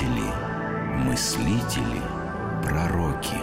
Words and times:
Писатели, 0.00 0.32
мыслители, 1.04 2.00
пророки. 2.64 3.36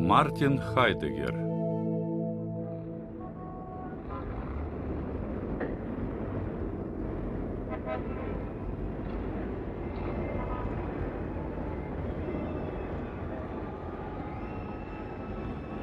Мартин 0.00 0.58
Хайдегер 0.58 1.34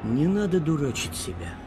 Не 0.04 0.26
надо 0.26 0.60
дурачить 0.60 1.14
себя. 1.14 1.65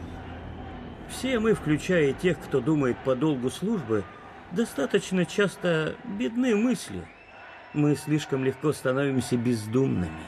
Все 1.20 1.38
мы, 1.38 1.54
включая 1.54 2.14
тех, 2.14 2.40
кто 2.40 2.62
думает 2.62 2.98
по 3.00 3.14
долгу 3.14 3.50
службы, 3.50 4.06
достаточно 4.52 5.26
часто 5.26 5.98
бедны 6.06 6.56
мыслью. 6.56 7.06
Мы 7.74 7.98
слишком 7.98 8.46
легко 8.46 8.72
становимся 8.72 9.36
бездумными. 9.36 10.24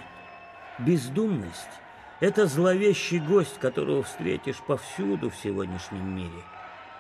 Бездумность– 0.80 1.80
это 2.20 2.46
зловещий 2.46 3.20
гость, 3.20 3.58
которого 3.58 4.04
встретишь 4.04 4.58
повсюду 4.58 5.30
в 5.30 5.36
сегодняшнем 5.38 6.14
мире, 6.14 6.44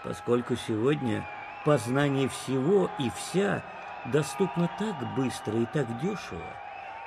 поскольку 0.05 0.55
сегодня 0.55 1.27
познание 1.65 2.29
всего 2.29 2.89
и 2.97 3.09
вся 3.17 3.61
доступно 4.05 4.69
так 4.79 4.95
быстро 5.17 5.59
и 5.59 5.65
так 5.65 5.99
дешево, 5.99 6.55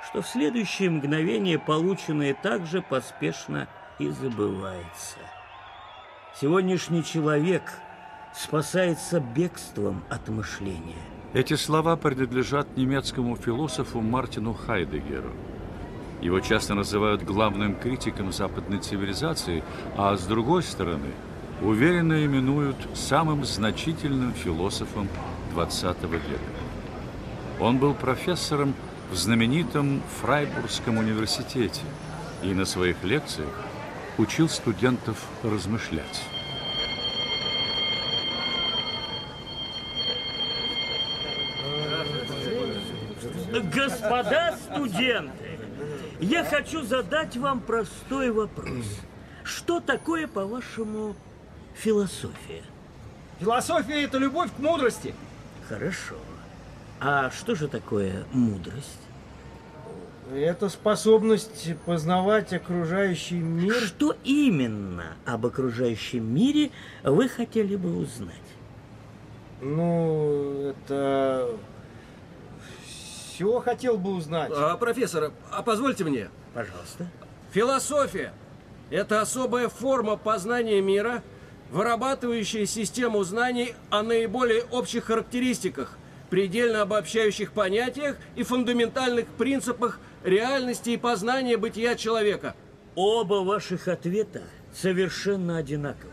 что 0.07 0.21
в 0.21 0.27
следующее 0.27 0.91
мгновение 0.91 1.57
полученное 1.57 2.35
также 2.35 2.83
поспешно 2.83 3.67
и 3.97 4.07
забывается. 4.09 5.17
Сегодняшний 6.41 7.01
человек 7.01 7.63
спасается 8.33 9.21
бегством 9.21 10.03
от 10.09 10.27
мышления. 10.27 11.01
Эти 11.31 11.53
слова 11.53 11.95
принадлежат 11.95 12.75
немецкому 12.75 13.37
философу 13.37 14.01
Мартину 14.01 14.53
Хайдегеру. 14.53 15.31
Его 16.19 16.41
часто 16.41 16.73
называют 16.73 17.23
главным 17.23 17.73
критиком 17.73 18.33
западной 18.33 18.79
цивилизации, 18.79 19.63
а 19.95 20.17
с 20.17 20.25
другой 20.25 20.63
стороны, 20.63 21.13
уверенно 21.61 22.25
именуют 22.25 22.75
самым 22.93 23.45
значительным 23.45 24.33
философом 24.33 25.07
XX 25.55 25.95
века. 26.01 26.51
Он 27.61 27.77
был 27.77 27.93
профессором 27.93 28.73
в 29.09 29.15
знаменитом 29.15 30.01
Фрайбургском 30.19 30.97
университете 30.97 31.83
и 32.43 32.53
на 32.53 32.65
своих 32.65 33.01
лекциях 33.05 33.55
учил 34.17 34.49
студентов 34.49 35.25
размышлять. 35.43 36.23
Господа 43.73 44.57
студенты, 44.57 45.59
я 46.19 46.43
хочу 46.43 46.83
задать 46.83 47.35
вам 47.37 47.59
простой 47.59 48.31
вопрос. 48.31 48.85
Что 49.43 49.79
такое, 49.79 50.27
по-вашему, 50.27 51.15
философия? 51.73 52.63
Философия– 53.39 54.03
это 54.05 54.17
любовь 54.17 54.49
к 54.55 54.59
мудрости. 54.59 55.13
Хорошо. 55.67 56.15
А 56.99 57.29
что 57.31 57.55
же 57.55 57.67
такое 57.67 58.25
мудрость? 58.31 59.04
Это 60.33 60.69
способность 60.69 61.75
познавать 61.85 62.51
окружающий 62.51 63.35
мир. 63.35 63.75
Что 63.75 64.15
именно 64.23 65.15
об 65.25 65.45
окружающем 65.45 66.25
мире 66.33 66.71
вы 67.03 67.29
хотели 67.29 67.75
бы 67.75 67.95
узнать? 67.97 68.33
Ну, 69.61 70.69
это... 70.69 71.49
Все 72.83 73.59
хотел 73.59 73.97
бы 73.97 74.15
узнать. 74.15 74.51
А, 74.55 74.77
профессор, 74.77 75.31
а 75.51 75.61
позвольте 75.61 76.05
мне. 76.05 76.29
Пожалуйста. 76.53 77.07
Философия– 77.51 78.33
это 78.89 79.21
особая 79.21 79.67
форма 79.69 80.15
познания 80.15 80.81
мира, 80.81 81.21
вырабатывающая 81.69 82.65
систему 82.65 83.23
знаний 83.23 83.75
о 83.89 84.03
наиболее 84.03 84.63
общих 84.71 85.05
характеристиках, 85.05 85.97
предельно 86.29 86.81
обобщающих 86.81 87.51
понятиях 87.51 88.17
и 88.35 88.43
фундаментальных 88.43 89.27
принципах 89.27 89.99
реальности 90.25 90.91
и 90.91 90.97
познания 90.97 91.57
бытия 91.57 91.95
человека. 91.95 92.55
Оба 92.95 93.43
ваших 93.43 93.87
ответа 93.87 94.43
совершенно 94.73 95.57
одинаковы. 95.57 96.11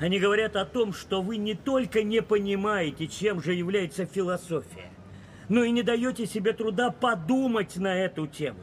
Они 0.00 0.18
говорят 0.18 0.56
о 0.56 0.64
том, 0.64 0.92
что 0.92 1.22
вы 1.22 1.36
не 1.36 1.54
только 1.54 2.02
не 2.02 2.22
понимаете, 2.22 3.08
чем 3.08 3.42
же 3.42 3.54
является 3.54 4.06
философия, 4.06 4.90
но 5.48 5.64
и 5.64 5.70
не 5.70 5.82
даете 5.82 6.26
себе 6.26 6.52
труда 6.52 6.90
подумать 6.90 7.76
на 7.76 7.96
эту 7.96 8.26
тему. 8.26 8.60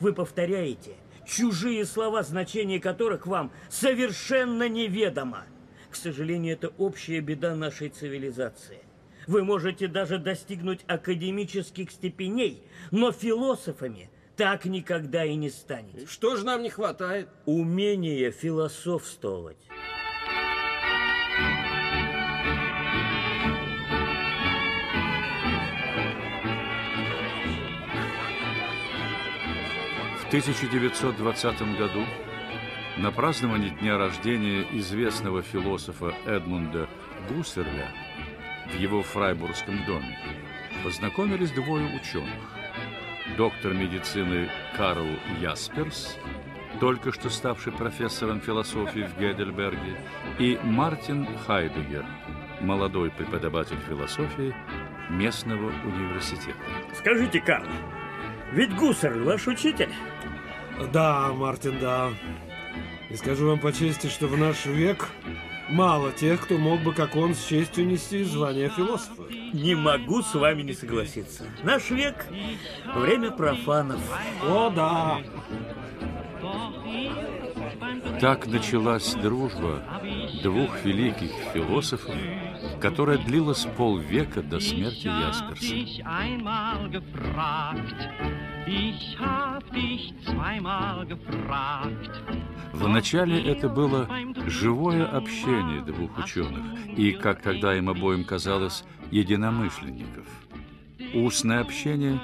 Вы 0.00 0.12
повторяете 0.12 0.96
чужие 1.24 1.84
слова, 1.84 2.22
значение 2.22 2.80
которых 2.80 3.26
вам 3.26 3.52
совершенно 3.68 4.68
неведомо. 4.68 5.44
К 5.90 5.94
сожалению, 5.94 6.54
это 6.54 6.68
общая 6.78 7.20
беда 7.20 7.54
нашей 7.54 7.90
цивилизации. 7.90 8.81
Вы 9.26 9.44
можете 9.44 9.88
даже 9.88 10.18
достигнуть 10.18 10.80
академических 10.86 11.90
степеней, 11.90 12.62
но 12.90 13.12
философами 13.12 14.10
так 14.36 14.64
никогда 14.64 15.24
и 15.24 15.34
не 15.34 15.50
станете. 15.50 16.06
Что 16.06 16.36
же 16.36 16.44
нам 16.44 16.62
не 16.62 16.70
хватает? 16.70 17.28
Умение 17.44 18.30
философствовать. 18.30 19.58
В 30.18 30.34
1920 30.34 31.76
году 31.76 32.04
на 32.96 33.12
праздновании 33.12 33.68
дня 33.68 33.98
рождения 33.98 34.66
известного 34.72 35.42
философа 35.42 36.14
Эдмунда 36.24 36.88
Гуссерля 37.28 37.88
в 38.70 38.74
его 38.78 39.02
фрайбургском 39.02 39.84
доме 39.84 40.18
познакомились 40.84 41.50
двое 41.52 41.86
ученых. 41.96 42.32
Доктор 43.36 43.74
медицины 43.74 44.50
Карл 44.76 45.06
Ясперс, 45.40 46.18
только 46.80 47.12
что 47.12 47.30
ставший 47.30 47.72
профессором 47.72 48.40
философии 48.40 49.00
в 49.00 49.18
Гейдельберге, 49.18 49.96
и 50.38 50.58
Мартин 50.62 51.28
Хайдегер, 51.46 52.04
молодой 52.60 53.10
преподаватель 53.10 53.78
философии 53.88 54.54
местного 55.10 55.72
университета. 55.84 56.58
Скажите, 56.94 57.40
Карл, 57.40 57.68
ведь 58.52 58.74
Гуссерль 58.74 59.22
ваш 59.22 59.46
учитель? 59.46 59.90
Да, 60.92 61.28
Мартин, 61.32 61.78
да. 61.80 62.10
И 63.10 63.16
скажу 63.16 63.48
вам 63.48 63.58
по 63.58 63.72
чести, 63.72 64.06
что 64.08 64.26
в 64.26 64.36
наш 64.36 64.66
век 64.66 65.08
мало 65.68 66.12
тех, 66.12 66.40
кто 66.40 66.58
мог 66.58 66.80
бы, 66.80 66.92
как 66.92 67.16
он, 67.16 67.34
с 67.34 67.44
честью 67.44 67.86
нести 67.86 68.24
звание 68.24 68.68
философа. 68.68 69.22
Не 69.52 69.74
могу 69.74 70.22
с 70.22 70.34
вами 70.34 70.62
не 70.62 70.72
согласиться. 70.72 71.44
Наш 71.62 71.90
век– 71.90 72.26
время 72.94 73.30
профанов. 73.30 74.00
О, 74.42 74.70
да. 74.70 75.20
Так 78.20 78.46
началась 78.46 79.14
дружба 79.14 79.82
двух 80.42 80.84
великих 80.84 81.30
философов, 81.52 82.14
которая 82.82 83.16
длилась 83.16 83.64
полвека 83.76 84.42
до 84.42 84.58
смерти 84.58 85.06
Ясперса. 85.06 85.72
Вначале 92.72 93.40
это 93.40 93.68
было 93.68 94.08
живое 94.46 95.06
общение 95.06 95.82
двух 95.82 96.18
ученых 96.18 96.64
и, 96.96 97.12
как 97.12 97.40
тогда 97.42 97.76
им 97.76 97.88
обоим 97.88 98.24
казалось, 98.24 98.82
единомышленников. 99.12 100.26
Устное 101.14 101.60
общение 101.60 102.20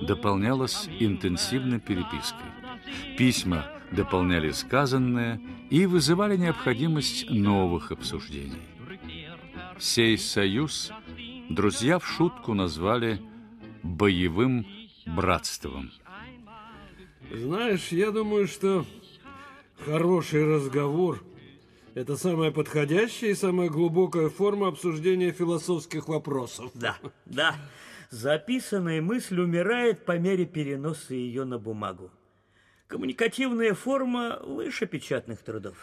дополнялось 0.00 0.88
интенсивной 1.00 1.80
перепиской. 1.80 2.48
Письма 3.18 3.66
дополняли 3.92 4.52
сказанное 4.52 5.38
и 5.68 5.84
вызывали 5.84 6.38
необходимость 6.38 7.28
новых 7.28 7.92
обсуждений. 7.92 8.77
Сей 9.80 10.18
союз 10.18 10.90
друзья 11.48 12.00
в 12.00 12.06
шутку 12.06 12.52
назвали 12.54 13.20
«боевым 13.84 14.66
братством». 15.06 15.92
Знаешь, 17.32 17.88
я 17.88 18.10
думаю, 18.10 18.48
что 18.48 18.84
хороший 19.84 20.44
разговор– 20.44 21.22
это 21.94 22.16
самая 22.16 22.50
подходящая 22.50 23.30
и 23.30 23.34
самая 23.34 23.68
глубокая 23.68 24.30
форма 24.30 24.66
обсуждения 24.66 25.30
философских 25.30 26.08
вопросов. 26.08 26.72
Да, 26.74 26.96
да. 27.24 27.54
Записанная 28.10 29.00
мысль 29.00 29.38
умирает 29.38 30.04
по 30.04 30.18
мере 30.18 30.44
переноса 30.44 31.14
ее 31.14 31.44
на 31.44 31.58
бумагу. 31.58 32.10
Коммуникативная 32.88 33.74
форма 33.74 34.40
выше 34.42 34.86
печатных 34.86 35.40
трудов. 35.42 35.76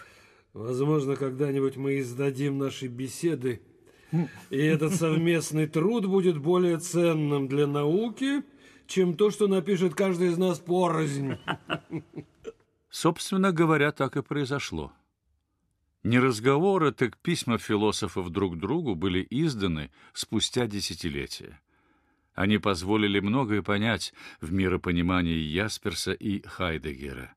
Возможно, 0.54 1.16
когда-нибудь 1.16 1.78
мы 1.78 2.00
издадим 2.00 2.58
наши 2.58 2.88
беседы, 2.88 3.62
и 4.12 4.58
этот 4.58 4.94
совместный 4.96 5.68
труд 5.68 6.06
будет 6.06 6.38
более 6.38 6.78
ценным 6.78 7.48
для 7.48 7.68
науки, 7.68 8.44
чем 8.88 9.16
то, 9.16 9.32
что 9.32 9.48
напишет 9.48 9.96
каждый 9.96 10.30
из 10.30 10.38
нас 10.38 10.60
порознь. 10.60 11.38
Собственно 12.90 13.52
говоря, 13.52 13.92
так 13.92 14.16
и 14.18 14.22
произошло. 14.22 14.94
Не 16.04 16.20
разговоры, 16.20 16.92
так 16.92 17.18
письма 17.18 17.58
философов 17.58 18.30
друг 18.30 18.60
другу 18.60 18.94
были 18.94 19.26
изданы 19.30 19.92
спустя 20.14 20.68
десятилетия. 20.68 21.60
Они 22.36 22.58
позволили 22.58 23.20
многое 23.20 23.64
понять 23.64 24.14
в 24.40 24.54
миропонимании 24.54 25.40
Ясперса 25.40 26.12
и 26.12 26.46
Хайдегера. 26.46 27.34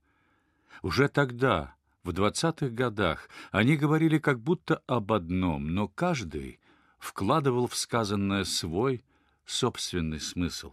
Уже 0.82 1.08
тогда, 1.08 1.74
в 2.08 2.12
двадцатых 2.12 2.74
годах, 2.74 3.28
они 3.50 3.76
говорили 3.76 4.18
как 4.18 4.40
будто 4.40 4.82
об 4.86 5.12
одном, 5.12 5.74
но 5.74 5.88
каждый 5.88 6.58
вкладывал 6.98 7.66
в 7.66 7.76
сказанное 7.76 8.44
свой 8.44 9.04
собственный 9.44 10.18
смысл. 10.18 10.72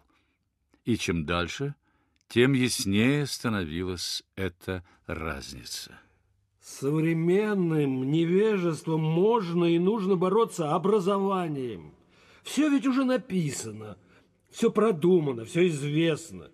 И 0.85 0.97
чем 0.97 1.25
дальше, 1.25 1.75
тем 2.29 2.53
яснее 2.53 3.25
становилась 3.25 4.23
эта 4.35 4.85
разница. 5.07 5.91
Современным 6.61 8.09
невежеством 8.09 9.01
можно 9.01 9.65
и 9.65 9.77
нужно 9.77 10.15
бороться 10.15 10.73
образованием. 10.73 11.93
Все 12.43 12.69
ведь 12.69 12.87
уже 12.87 13.03
написано– 13.03 13.97
все 14.55 14.71
продумано, 14.71 15.43
все 15.43 15.67
известно. 15.67 16.49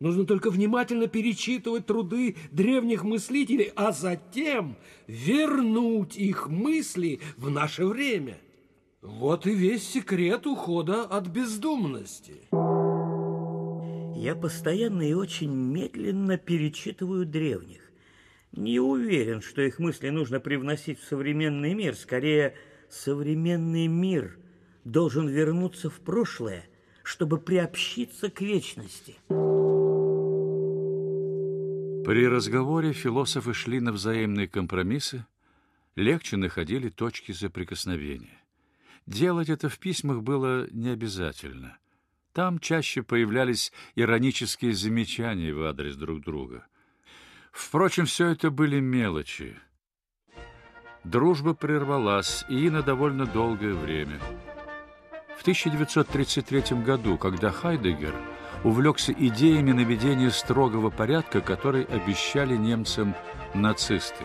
Нужно 0.00 0.26
только 0.26 0.50
внимательно 0.50 1.06
перечитывать 1.06 1.86
труды 1.86 2.36
древних 2.50 3.04
мыслителей, 3.04 3.72
а 3.76 3.92
затем 3.92 4.76
вернуть 5.06 6.16
их 6.16 6.48
мысли 6.48 7.20
в 7.36 7.50
наше 7.50 7.86
время. 7.86 8.38
Вот 9.02 9.46
и 9.46 9.54
весь 9.54 9.86
секрет 9.86 10.46
ухода 10.46 11.02
от 11.02 11.28
бездумности. 11.28 12.48
Я 14.16 14.34
постоянно 14.34 15.02
и 15.02 15.12
очень 15.12 15.52
медленно 15.52 16.38
перечитываю 16.38 17.26
древних. 17.26 17.82
Не 18.52 18.80
уверен, 18.80 19.42
что 19.42 19.62
их 19.62 19.78
мысли 19.78 20.08
нужно 20.08 20.40
привносить 20.40 20.98
в 21.00 21.04
современный 21.04 21.74
мир. 21.74 21.94
Скорее, 21.94 22.54
современный 22.88 23.86
мир 23.86 24.38
должен 24.84 25.28
вернуться 25.28 25.90
в 25.90 26.00
прошлое– 26.00 26.64
чтобы 27.04 27.38
приобщиться 27.38 28.30
к 28.30 28.40
вечности. 28.40 29.14
При 32.04 32.26
разговоре 32.26 32.92
философы 32.92 33.54
шли 33.54 33.80
на 33.80 33.92
взаимные 33.92 34.46
компромиссы, 34.46 35.26
легче 35.96 36.36
находили 36.36 36.88
точки 36.88 37.32
соприкосновения. 37.32 38.38
Делать 39.06 39.48
это 39.48 39.68
в 39.68 39.78
письмах 39.78 40.22
было 40.22 40.68
не 40.70 40.90
обязательно. 40.90 41.78
Там 42.32 42.58
чаще 42.58 43.02
появлялись 43.02 43.72
иронические 43.94 44.74
замечания 44.74 45.52
в 45.52 45.62
адрес 45.64 45.96
друг 45.96 46.20
друга. 46.20 46.66
Впрочем, 47.52 48.06
все 48.06 48.28
это 48.28 48.50
были 48.50 48.80
мелочи. 48.80 49.56
Дружба 51.04 51.54
прервалась 51.54 52.44
и 52.48 52.70
на 52.70 52.82
довольно 52.82 53.26
долгое 53.26 53.74
время– 53.74 54.20
в 55.36 55.42
1933 55.42 56.78
году, 56.82 57.18
когда 57.18 57.50
Хайдегер 57.50 58.14
увлекся 58.64 59.12
идеями 59.12 59.72
наведения 59.72 60.30
строгого 60.30 60.90
порядка, 60.90 61.40
который 61.40 61.84
обещали 61.84 62.56
немцам 62.56 63.14
нацисты. 63.54 64.24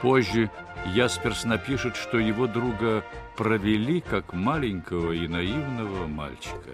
Позже 0.00 0.50
Ясперс 0.86 1.44
напишет, 1.44 1.96
что 1.96 2.18
его 2.18 2.46
друга 2.46 3.04
провели 3.36 4.00
как 4.00 4.32
маленького 4.32 5.12
и 5.12 5.26
наивного 5.26 6.06
мальчика. 6.06 6.70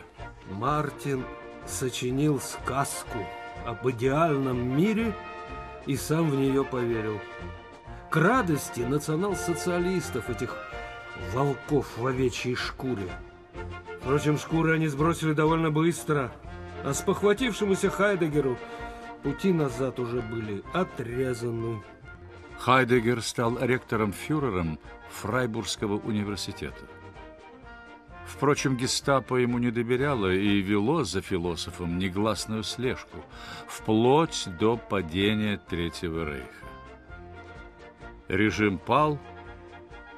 Мартин 0.51 1.25
сочинил 1.67 2.39
сказку 2.39 3.19
об 3.67 3.89
идеальном 3.89 4.77
мире 4.77 5.15
и 5.87 5.97
сам 5.97 6.31
в 6.31 6.37
нее 6.37 6.65
поверил. 6.65 7.19
К 8.11 8.17
радости 8.17 8.81
национал-социалистов 8.81 10.29
этих 10.29 10.57
волков 11.33 11.87
в 11.97 12.07
овечьей 12.07 12.55
шкуре. 12.55 13.09
Впрочем, 14.01 14.37
шкуры 14.37 14.75
они 14.75 14.89
сбросили 14.89 15.33
довольно 15.33 15.71
быстро, 15.71 16.31
а 16.85 16.93
с 16.93 17.01
похватившемуся 17.01 17.89
Хайдегеру 17.89 18.59
пути 19.23 19.53
назад 19.53 19.99
уже 19.99 20.21
были 20.21 20.63
отрезаны. 20.75 21.83
Хайдегер 22.59 23.23
стал 23.23 23.59
ректором-фюрером 23.59 24.79
Фрайбургского 25.11 25.95
университета. 25.99 26.85
Впрочем, 28.27 28.77
гестапо 28.77 29.37
ему 29.37 29.59
не 29.59 29.71
доверяло 29.71 30.33
и 30.33 30.61
вело 30.61 31.05
за 31.05 31.23
философом 31.23 31.99
негласную 31.99 32.63
слежку, 32.63 33.19
вплоть 33.67 34.47
до 34.59 34.77
падения 34.77 35.59
Третьего 35.69 36.25
Рейха. 36.25 36.67
Режим 38.29 38.79
пал– 38.79 39.19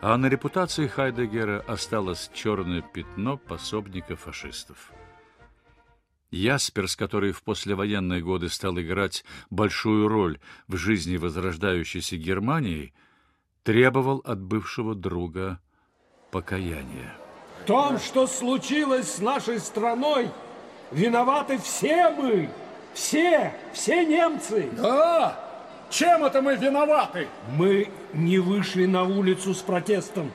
а 0.08 0.16
на 0.18 0.26
репутации 0.26 0.86
Хайдегера 0.86 1.64
осталось 1.66 2.30
черное 2.32 2.80
пятно 2.80 3.38
пособника 3.38 4.14
фашистов. 4.14 4.92
Ясперс, 6.30 6.94
который 6.94 7.32
в 7.32 7.42
послевоенные 7.42 8.22
годы 8.22 8.48
стал 8.48 8.78
играть 8.78 9.24
большую 9.50 10.06
роль 10.06 10.38
в 10.68 10.76
жизни 10.76 11.16
возрождающейся 11.16 12.18
Германии, 12.18 12.94
требовал 13.64 14.18
от 14.18 14.40
бывшего 14.40 14.94
друга 14.94 15.58
покаяния. 16.30 17.12
В 17.64 17.66
том, 17.66 17.98
что 17.98 18.28
случилось 18.28 19.10
с 19.10 19.18
нашей 19.18 19.58
страной, 19.58 20.30
виноваты 20.92 21.58
все 21.58 22.10
мы, 22.10 22.48
все, 22.94 23.52
все 23.72 24.06
немцы. 24.06 24.70
Да, 24.76 25.45
чем 25.96 26.24
это 26.24 26.42
мы 26.42 26.56
виноваты? 26.56 27.26
Мы 27.56 27.88
не 28.12 28.38
вышли 28.38 28.84
на 28.84 29.04
улицу 29.04 29.54
с 29.54 29.62
протестом. 29.62 30.30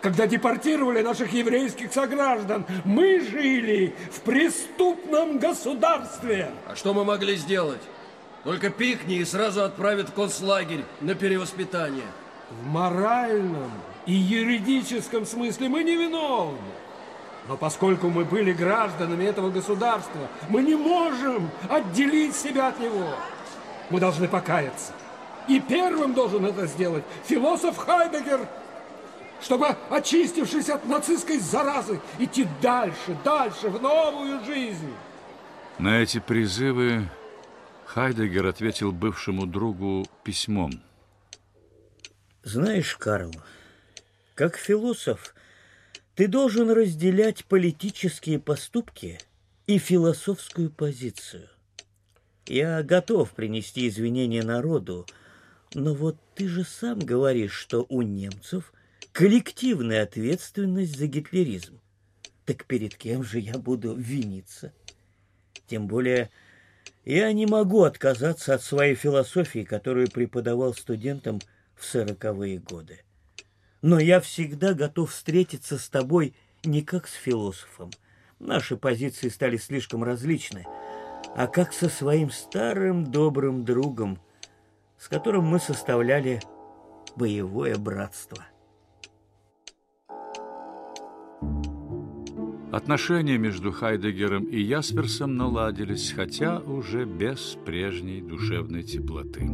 Когда 0.00 0.26
депортировали 0.26 1.02
наших 1.02 1.34
еврейских 1.34 1.92
сограждан, 1.92 2.64
мы 2.84 3.20
жили 3.20 3.94
в 4.10 4.20
преступном 4.22 5.38
государстве. 5.38 6.50
А 6.66 6.74
что 6.74 6.94
мы 6.94 7.04
могли 7.04 7.36
сделать? 7.36 7.82
Только 8.42 8.70
пикни 8.70 9.16
и 9.16 9.24
сразу 9.26 9.62
отправят 9.62 10.08
в 10.08 10.14
концлагерь 10.14 10.84
на 11.02 11.14
перевоспитание. 11.14 12.06
В 12.50 12.66
моральном 12.66 13.70
и 14.06 14.14
юридическом 14.14 15.26
смысле 15.26 15.68
мы 15.68 15.84
не 15.84 15.94
виновны. 15.94 16.58
Но 17.48 17.58
поскольку 17.58 18.08
мы 18.08 18.24
были 18.24 18.52
гражданами 18.52 19.24
этого 19.24 19.50
государства, 19.50 20.28
мы 20.48 20.62
не 20.62 20.74
можем 20.74 21.50
отделить 21.68 22.34
себя 22.34 22.68
от 22.68 22.80
него. 22.80 23.14
Мы 23.90 24.00
должны 24.00 24.26
покаяться. 24.26 24.92
И 25.52 25.60
первым 25.60 26.14
должен 26.14 26.46
это 26.46 26.66
сделать 26.66 27.04
философ 27.26 27.76
Хайдегер, 27.76 28.48
чтобы, 29.42 29.76
очистившись 29.90 30.70
от 30.70 30.86
нацистской 30.86 31.38
заразы, 31.38 32.00
идти 32.18 32.48
дальше, 32.62 33.18
дальше, 33.22 33.68
в 33.68 33.82
новую 33.82 34.42
жизнь. 34.46 34.94
На 35.78 36.00
эти 36.00 36.20
призывы 36.20 37.06
Хайдегер 37.84 38.46
ответил 38.46 38.92
бывшему 38.92 39.44
другу 39.44 40.06
письмом. 40.24 40.82
Знаешь, 42.42 42.96
Карл, 42.96 43.32
как 44.34 44.56
философ, 44.56 45.34
ты 46.14 46.28
должен 46.28 46.70
разделять 46.70 47.44
политические 47.44 48.38
поступки 48.38 49.18
и 49.66 49.76
философскую 49.76 50.70
позицию. 50.70 51.46
Я 52.46 52.82
готов 52.82 53.32
принести 53.32 53.86
извинения 53.86 54.42
народу, 54.42 55.06
но 55.74 55.94
вот 55.94 56.16
ты 56.34 56.48
же 56.48 56.64
сам 56.64 56.98
говоришь, 56.98 57.52
что 57.52 57.86
у 57.88 58.02
немцев 58.02 58.72
коллективная 59.12 60.02
ответственность 60.02 60.96
за 60.96 61.06
гитлеризм. 61.06 61.80
Так 62.44 62.64
перед 62.66 62.94
кем 62.96 63.22
же 63.22 63.38
я 63.38 63.58
буду 63.58 63.94
виниться? 63.94 64.72
Тем 65.66 65.86
более, 65.86 66.30
я 67.04 67.32
не 67.32 67.46
могу 67.46 67.82
отказаться 67.82 68.54
от 68.54 68.62
своей 68.62 68.94
философии, 68.94 69.64
которую 69.64 70.10
преподавал 70.10 70.74
студентам 70.74 71.40
в 71.74 71.84
сороковые 71.84 72.58
годы. 72.58 73.00
Но 73.80 73.98
я 73.98 74.20
всегда 74.20 74.74
готов 74.74 75.12
встретиться 75.12 75.78
с 75.78 75.88
тобой 75.88 76.34
не 76.64 76.82
как 76.82 77.08
с 77.08 77.12
философом. 77.12 77.90
Наши 78.38 78.76
позиции 78.76 79.28
стали 79.28 79.56
слишком 79.56 80.04
различны— 80.04 80.66
а 81.34 81.46
как 81.46 81.72
со 81.72 81.88
своим 81.88 82.30
старым 82.30 83.10
добрым 83.10 83.64
другом, 83.64 84.18
с 85.02 85.08
которым 85.08 85.46
мы 85.46 85.58
составляли 85.58 86.40
боевое 87.16 87.76
братство. 87.76 88.38
Отношения 92.70 93.36
между 93.36 93.72
Хайдегером 93.72 94.44
и 94.44 94.60
Ясперсом 94.60 95.36
наладились, 95.36 96.12
хотя 96.12 96.60
уже 96.60 97.04
без 97.04 97.58
прежней 97.66 98.20
душевной 98.20 98.84
теплоты. 98.84 99.50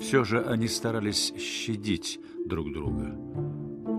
все 0.00 0.24
же 0.24 0.42
они 0.42 0.66
старались 0.66 1.34
щадить 1.36 2.18
друг 2.46 2.72
друга. 2.72 3.14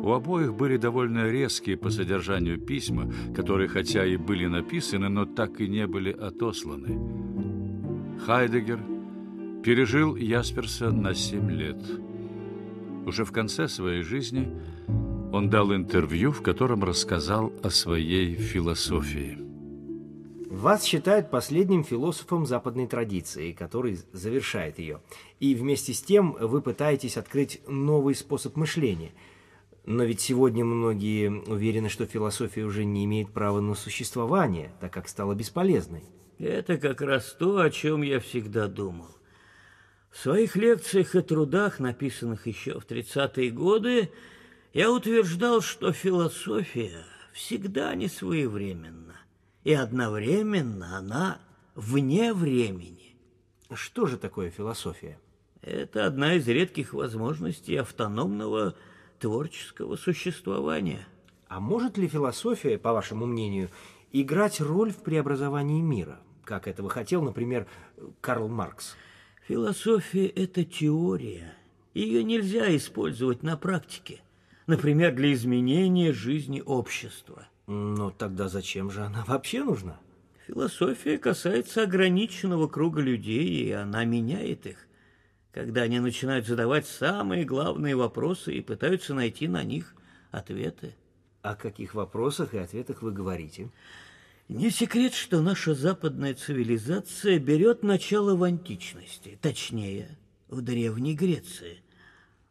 У 0.01 0.11
обоих 0.11 0.55
были 0.55 0.77
довольно 0.77 1.29
резкие 1.29 1.77
по 1.77 1.91
содержанию 1.91 2.59
письма, 2.59 3.13
которые 3.35 3.67
хотя 3.67 4.03
и 4.03 4.17
были 4.17 4.47
написаны, 4.47 5.09
но 5.09 5.25
так 5.25 5.61
и 5.61 5.67
не 5.67 5.85
были 5.85 6.11
отосланы. 6.11 6.97
Хайдегер 8.25 8.79
пережил 9.69 10.15
Ясперса 10.15 10.89
на 10.89 11.13
семь 11.13 11.51
лет. 11.51 11.77
Уже 13.05 13.23
в 13.23 13.31
конце 13.31 13.67
своей 13.67 14.01
жизни 14.01 14.51
он 15.31 15.51
дал 15.51 15.75
интервью, 15.75 16.31
в 16.31 16.41
котором 16.41 16.83
рассказал 16.83 17.53
о 17.61 17.69
своей 17.69 18.33
философии. 18.33 19.37
Вас 20.49 20.83
считают 20.83 21.29
последним 21.29 21.83
философом 21.83 22.47
западной 22.47 22.87
традиции, 22.87 23.51
который 23.51 23.99
завершает 24.11 24.79
ее. 24.79 25.01
И 25.39 25.53
вместе 25.53 25.93
с 25.93 26.01
тем 26.01 26.31
вы 26.31 26.63
пытаетесь 26.63 27.15
открыть 27.15 27.61
новый 27.67 28.15
способ 28.15 28.55
мышления. 28.55 29.11
Но 29.85 30.03
ведь 30.03 30.19
сегодня 30.19 30.65
многие 30.65 31.29
уверены, 31.29 31.89
что 31.89 32.07
философия 32.07 32.63
уже 32.63 32.85
не 32.85 33.05
имеет 33.05 33.31
права 33.31 33.61
на 33.61 33.75
существование, 33.75 34.73
так 34.81 34.91
как 34.91 35.07
стала 35.07 35.35
бесполезной. 35.35 36.05
Это 36.39 36.79
как 36.79 37.01
раз 37.01 37.35
то, 37.37 37.59
о 37.59 37.69
чем 37.69 38.01
я 38.01 38.19
всегда 38.19 38.67
думал. 38.67 39.18
В 40.11 40.17
своих 40.17 40.55
лекциях 40.55 41.15
и 41.15 41.21
трудах, 41.21 41.79
написанных 41.79 42.47
еще 42.47 42.79
в 42.79 42.85
30-е 42.85 43.51
годы, 43.51 44.11
я 44.73 44.91
утверждал, 44.91 45.61
что 45.61 45.91
философия 45.91 47.03
всегда 47.31 47.95
не 47.95 48.07
своевременна, 48.07 49.15
и 49.63 49.73
одновременно 49.73 50.97
она 50.97 51.39
вне 51.75 52.33
времени. 52.33 53.15
Что 53.73 54.07
же 54.07 54.17
такое 54.17 54.49
философия? 54.49 55.19
Это 55.61 56.05
одна 56.05 56.35
из 56.35 56.47
редких 56.47 56.93
возможностей 56.93 57.75
автономного 57.75 58.75
творческого 59.19 59.95
существования. 59.95 61.07
А 61.47 61.59
может 61.59 61.97
ли 61.97 62.07
философия, 62.07 62.77
по 62.77 62.93
вашему 62.93 63.25
мнению, 63.25 63.69
играть 64.11 64.61
роль 64.61 64.91
в 64.91 64.97
преобразовании 64.97 65.81
мира, 65.81 66.19
как 66.43 66.67
этого 66.67 66.89
хотел, 66.89 67.21
например, 67.21 67.67
Карл 68.21 68.47
Маркс? 68.47 68.95
Философия– 69.49 70.27
это 70.35 70.63
теория. 70.63 71.55
Ее 71.95 72.23
нельзя 72.23 72.75
использовать 72.75 73.41
на 73.41 73.57
практике. 73.57 74.21
Например, 74.67 75.11
для 75.11 75.33
изменения 75.33 76.13
жизни 76.13 76.61
общества. 76.63 77.47
Но 77.65 78.11
тогда 78.11 78.47
зачем 78.47 78.91
же 78.91 79.01
она 79.01 79.25
вообще 79.25 79.63
нужна? 79.63 79.99
Философия 80.45 81.17
касается 81.17 81.81
ограниченного 81.81 82.67
круга 82.67 83.01
людей, 83.01 83.65
и 83.65 83.71
она 83.71 84.05
меняет 84.05 84.67
их. 84.67 84.87
Когда 85.51 85.81
они 85.81 85.99
начинают 85.99 86.45
задавать 86.45 86.85
самые 86.85 87.43
главные 87.43 87.95
вопросы 87.95 88.53
и 88.53 88.61
пытаются 88.61 89.15
найти 89.15 89.47
на 89.47 89.63
них 89.63 89.95
ответы. 90.29 90.93
О 91.41 91.55
каких 91.55 91.95
вопросах 91.95 92.53
и 92.53 92.59
ответах 92.59 93.01
вы 93.01 93.11
говорите? 93.11 93.71
Не 94.49 94.71
секрет, 94.71 95.13
что 95.13 95.43
наша 95.43 95.75
западная 95.75 96.33
цивилизация 96.33 97.37
берет 97.37 97.83
начало 97.83 98.35
в 98.35 98.41
античности, 98.41 99.37
точнее, 99.39 100.17
в 100.47 100.63
Древней 100.63 101.13
Греции. 101.13 101.83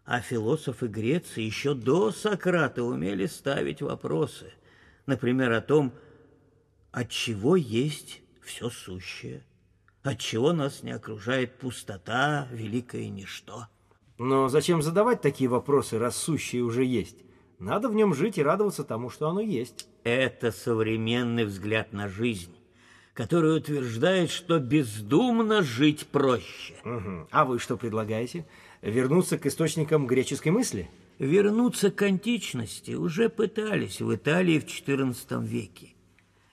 А 0.05 0.21
философы 0.21 0.87
Греции 0.87 1.43
еще 1.43 1.75
до 1.75 2.13
Сократа 2.13 2.85
умели 2.85 3.27
ставить 3.27 3.83
вопросы. 3.83 4.53
Например, 5.07 5.51
о 5.51 5.61
том, 5.61 5.93
от 6.93 7.11
чего 7.11 7.57
есть 7.57 8.23
все 8.43 8.71
сущее, 8.71 9.45
от 10.05 10.21
чего 10.21 10.53
нас 10.53 10.85
не 10.85 10.93
окружает 10.93 11.59
пустота, 11.59 12.47
великое 12.53 13.09
ничто. 13.09 13.67
Но 14.19 14.49
зачем 14.49 14.83
задавать 14.83 15.21
такие 15.21 15.51
вопросы, 15.51 15.99
раз 15.99 16.17
сущее 16.17 16.63
уже 16.63 16.85
есть? 16.85 17.17
Надо 17.59 17.89
в 17.89 17.95
нем 17.97 18.15
жить 18.15 18.39
и 18.39 18.43
радоваться 18.45 18.85
тому, 18.85 19.11
что 19.11 19.29
оно 19.29 19.41
есть. 19.41 19.89
Это 20.05 20.53
современный 20.53 21.45
взгляд 21.45 21.93
на 21.93 22.09
жизнь, 22.09 22.55
который 23.15 23.57
утверждает, 23.57 24.31
что 24.31 24.59
бездумно 24.59 25.63
жить 25.63 26.07
проще. 26.07 26.75
Угу. 26.85 27.29
А 27.31 27.45
вы 27.45 27.59
что 27.59 27.77
предлагаете? 27.77 28.47
Вернуться 28.83 29.39
к 29.39 29.47
источникам 29.47 30.07
греческой 30.07 30.53
мысли? 30.53 30.89
Вернуться 31.19 31.91
к 31.91 32.01
античности 32.03 32.93
уже 32.93 33.29
пытались 33.29 34.01
в 34.01 34.15
Италии 34.15 34.61
в 34.61 34.67
XIV 34.67 35.45
веке. 35.45 35.95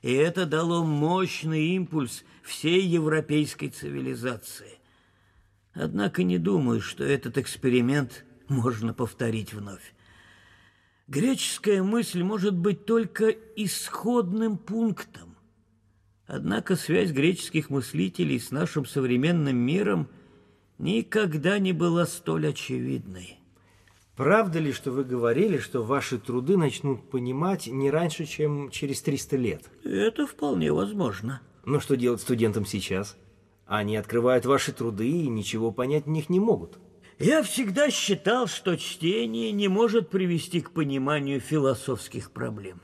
И 0.02 0.12
это 0.14 0.46
дало 0.46 0.84
мощный 0.84 1.76
импульс 1.76 2.24
всей 2.44 2.82
европейской 2.82 3.70
цивилизации. 3.70 4.80
Однако 5.74 6.24
не 6.24 6.38
думаю, 6.38 6.80
что 6.82 7.04
этот 7.04 7.38
эксперимент 7.38 8.24
можно 8.48 8.94
повторить 8.94 9.54
вновь. 9.54 9.95
Греческая 11.08 11.84
мысль 11.84 12.24
может 12.24 12.56
быть 12.56 12.86
только 12.86 13.30
исходным 13.30 14.58
пунктом. 14.58 15.36
Однако 16.26 16.76
связь 16.76 17.12
греческих 17.12 17.70
мыслителей 17.70 18.40
с 18.40 18.50
нашим 18.50 18.86
современным 18.86 19.56
миром 19.56 20.08
никогда 20.80 21.60
не 21.60 21.74
была 21.74 22.08
столь 22.08 22.48
очевидной. 22.48 23.40
Правда 24.16 24.58
ли, 24.60 24.72
что 24.72 24.92
вы 24.92 25.04
говорили, 25.04 25.60
что 25.60 25.84
ваши 25.84 26.18
труды 26.18 26.58
начнут 26.58 27.10
понимать 27.12 27.68
не 27.68 27.92
раньше, 27.92 28.26
чем 28.26 28.72
через 28.72 29.02
300 29.02 29.38
лет? 29.38 29.70
Это 29.84 30.26
вполне 30.26 30.72
возможно. 30.72 31.42
Но 31.66 31.80
что 31.80 31.96
делать 31.96 32.22
студентам 32.22 32.66
сейчас? 32.66 33.16
Они 33.68 33.96
открывают 33.96 34.46
ваши 34.46 34.72
труды 34.72 35.08
и 35.08 35.28
ничего 35.28 35.72
понять 35.72 36.06
в 36.06 36.10
них 36.10 36.30
не 36.30 36.40
могут. 36.40 36.80
Я 37.20 37.44
всегда 37.44 37.90
считал, 37.90 38.48
что 38.48 38.76
чтение 38.76 39.52
не 39.54 39.70
может 39.70 40.10
привести 40.10 40.60
к 40.60 40.72
пониманию 40.72 41.40
философских 41.40 42.32
проблем. 42.32 42.82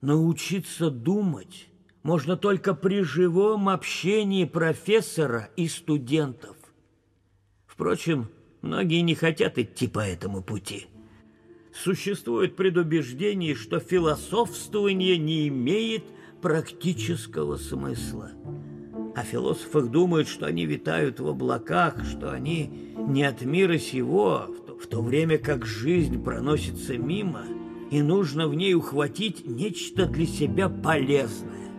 Научиться 0.00 0.90
думать 0.90 1.68
можно 2.02 2.36
только 2.36 2.74
при 2.74 3.02
живом 3.02 3.68
общении 3.68 4.44
профессора 4.44 5.50
и 5.56 5.68
студентов. 5.68 6.56
Впрочем, 7.66 8.28
многие 8.60 9.02
не 9.02 9.14
хотят 9.14 9.56
идти 9.58 9.86
по 9.86 10.00
этому 10.00 10.42
пути. 10.42 10.86
Существует 11.72 12.56
предубеждение, 12.56 13.54
что 13.54 13.78
философствование 13.78 15.16
не 15.16 15.46
имеет 15.46 16.04
практического 16.42 17.56
смысла. 17.56 18.32
О 19.14 19.22
философах 19.22 19.88
думают, 19.90 20.28
что 20.28 20.46
они 20.46 20.66
витают 20.66 21.20
в 21.20 21.28
облаках, 21.28 22.04
что 22.04 22.32
они 22.32 22.87
не 23.06 23.24
от 23.24 23.42
мира 23.42 23.78
сего, 23.78 24.46
в 24.80 24.86
то 24.86 25.02
время 25.02 25.38
как 25.38 25.64
жизнь 25.66 26.22
проносится 26.22 26.96
мимо, 26.96 27.44
и 27.90 28.02
нужно 28.02 28.48
в 28.48 28.54
ней 28.54 28.74
ухватить 28.74 29.46
нечто 29.46 30.06
для 30.06 30.26
себя 30.26 30.68
полезное. 30.68 31.70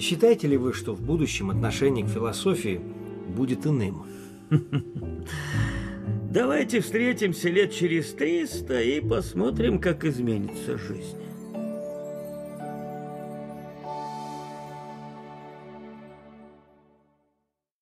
Считаете 0.00 0.48
ли 0.48 0.56
вы, 0.56 0.72
что 0.72 0.94
в 0.94 1.02
будущем 1.02 1.50
отношение 1.50 2.04
к 2.04 2.08
философии 2.08 2.80
будет 3.28 3.66
иным? 3.66 4.04
Давайте 6.30 6.80
встретимся 6.80 7.48
лет 7.48 7.72
через 7.72 8.12
триста 8.12 8.80
и 8.80 9.00
посмотрим, 9.00 9.78
как 9.78 10.04
изменится 10.04 10.76
жизнь. 10.76 11.23